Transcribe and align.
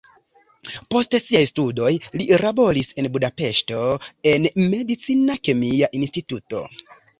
Post 0.93 1.11
siaj 1.25 1.41
studoj 1.49 1.91
li 2.21 2.27
laboris 2.45 2.89
en 3.03 3.09
Budapeŝto 3.19 3.83
en 4.33 4.51
medicina 4.75 5.39
kemia 5.45 5.95
instituto. 6.03 6.67